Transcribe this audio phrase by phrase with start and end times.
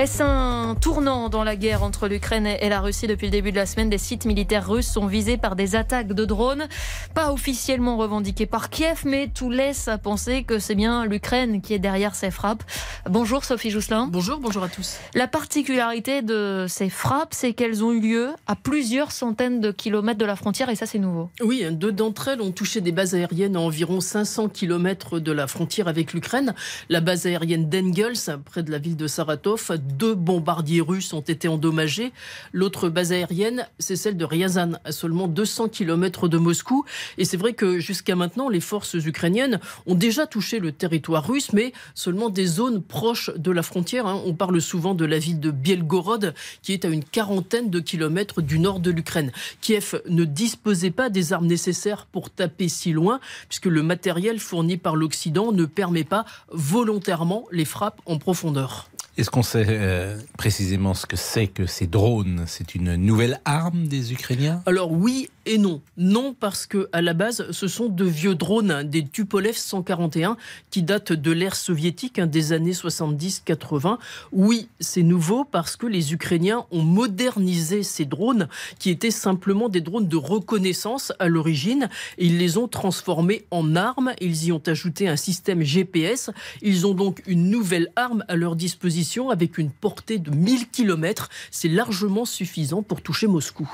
[0.00, 3.56] Est-ce un tournant dans la guerre entre l'Ukraine et la Russie depuis le début de
[3.56, 3.90] la semaine?
[3.90, 6.68] Des sites militaires russes sont visés par des attaques de drones,
[7.12, 11.74] pas officiellement revendiquées par Kiev, mais tout laisse à penser que c'est bien l'Ukraine qui
[11.74, 12.62] est derrière ces frappes.
[13.10, 14.08] Bonjour Sophie Jousselin.
[14.10, 14.96] Bonjour, bonjour à tous.
[15.14, 20.18] La particularité de ces frappes, c'est qu'elles ont eu lieu à plusieurs centaines de kilomètres
[20.18, 21.28] de la frontière et ça c'est nouveau.
[21.42, 25.46] Oui, deux d'entre elles ont touché des bases aériennes à environ 500 kilomètres de la
[25.46, 26.54] frontière avec l'Ukraine.
[26.88, 31.48] La base aérienne d'Engels, près de la ville de Saratov, deux bombardiers russes ont été
[31.48, 32.12] endommagés.
[32.52, 36.84] L'autre base aérienne, c'est celle de Ryazan, à seulement 200 km de Moscou.
[37.18, 41.52] Et c'est vrai que jusqu'à maintenant, les forces ukrainiennes ont déjà touché le territoire russe,
[41.52, 44.06] mais seulement des zones proches de la frontière.
[44.06, 44.20] Hein.
[44.24, 48.42] On parle souvent de la ville de Bielgorod, qui est à une quarantaine de kilomètres
[48.42, 49.32] du nord de l'Ukraine.
[49.60, 54.76] Kiev ne disposait pas des armes nécessaires pour taper si loin, puisque le matériel fourni
[54.76, 58.90] par l'Occident ne permet pas volontairement les frappes en profondeur.
[59.20, 62.44] Est-ce qu'on sait euh, précisément ce que c'est que ces drones?
[62.46, 64.62] C'est une nouvelle arme des Ukrainiens?
[64.64, 65.82] Alors oui et non.
[65.98, 70.38] Non parce que à la base, ce sont de vieux drones, des Tupolev 141
[70.70, 73.98] qui datent de l'ère soviétique hein, des années 70-80.
[74.32, 78.48] Oui, c'est nouveau parce que les Ukrainiens ont modernisé ces drones
[78.78, 81.90] qui étaient simplement des drones de reconnaissance à l'origine.
[82.16, 84.12] Ils les ont transformés en armes.
[84.22, 86.30] Ils y ont ajouté un système GPS.
[86.62, 91.28] Ils ont donc une nouvelle arme à leur disposition avec une portée de 1000 km.
[91.50, 93.68] C'est largement suffisant pour toucher Moscou.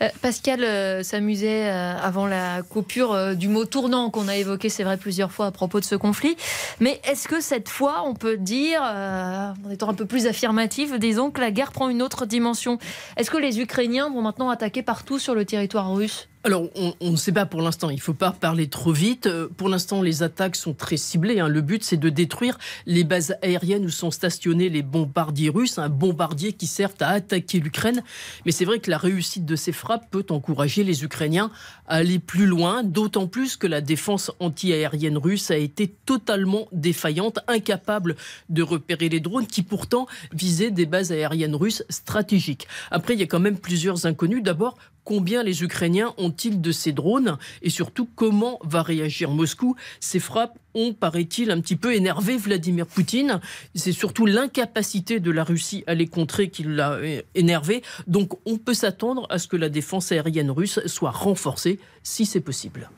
[0.00, 4.84] Euh, Pascal euh, s'amusait euh, avant la coupure du mot tournant qu'on a évoqué, c'est
[4.84, 6.36] vrai, plusieurs fois à propos de ce conflit.
[6.80, 11.30] Mais est-ce que cette fois, on peut dire, en étant un peu plus affirmatif, disons
[11.30, 12.78] que la guerre prend une autre dimension?
[13.16, 16.28] Est-ce que les Ukrainiens vont maintenant attaquer partout sur le territoire russe?
[16.44, 16.68] Alors,
[17.00, 17.90] on, ne sait pas pour l'instant.
[17.90, 19.26] Il ne faut pas parler trop vite.
[19.26, 21.40] Euh, pour l'instant, les attaques sont très ciblées.
[21.40, 21.48] Hein.
[21.48, 25.88] Le but, c'est de détruire les bases aériennes où sont stationnés les bombardiers russes, un
[25.88, 28.04] bombardier qui sert à attaquer l'Ukraine.
[28.46, 31.50] Mais c'est vrai que la réussite de ces frappes peut encourager les Ukrainiens
[31.88, 37.40] à aller plus loin, d'autant plus que la défense anti-aérienne russe a été totalement défaillante,
[37.48, 38.14] incapable
[38.48, 42.68] de repérer les drones qui pourtant visaient des bases aériennes russes stratégiques.
[42.92, 44.42] Après, il y a quand même plusieurs inconnus.
[44.42, 44.76] D'abord,
[45.08, 50.58] combien les Ukrainiens ont-ils de ces drones et surtout comment va réagir Moscou Ces frappes
[50.74, 53.40] ont, paraît-il, un petit peu énervé Vladimir Poutine.
[53.74, 57.82] C'est surtout l'incapacité de la Russie à les contrer qui l'a euh, énervé.
[58.06, 62.42] Donc on peut s'attendre à ce que la défense aérienne russe soit renforcée si c'est
[62.42, 62.90] possible.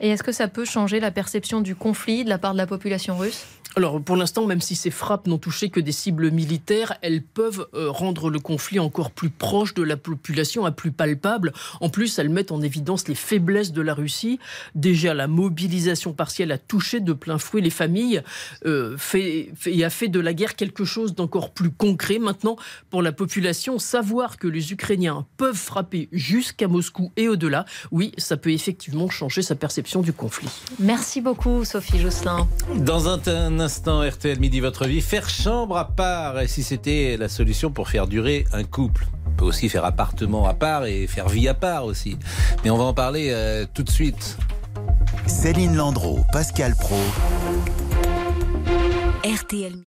[0.00, 2.66] Et est-ce que ça peut changer la perception du conflit de la part de la
[2.66, 3.46] population russe?
[3.76, 7.66] Alors pour l'instant, même si ces frappes n'ont touché que des cibles militaires, elles peuvent
[7.74, 11.52] euh, rendre le conflit encore plus proche de la population, à plus palpable.
[11.80, 14.38] En plus, elles mettent en évidence les faiblesses de la Russie.
[14.74, 18.22] Déjà, la mobilisation partielle a touché de plein fouet les familles
[18.64, 22.18] euh, fait, et a fait de la guerre quelque chose d'encore plus concret.
[22.18, 22.56] Maintenant,
[22.90, 28.36] pour la population, savoir que les Ukrainiens peuvent frapper jusqu'à Moscou et au-delà, oui, ça
[28.36, 30.48] peut effectivement changer sa perception du conflit.
[30.78, 32.46] Merci beaucoup, Sophie Jousselin.
[32.76, 33.18] Dans un
[33.64, 37.88] instant, RTL Midi Votre Vie, faire chambre à part, et si c'était la solution pour
[37.88, 39.06] faire durer un couple?
[39.26, 42.18] On peut aussi faire appartement à part et faire vie à part aussi.
[42.62, 44.36] Mais on va en parler euh, tout de suite.
[45.26, 46.98] Céline Landreau, Pascal Pro.
[49.24, 49.93] RTL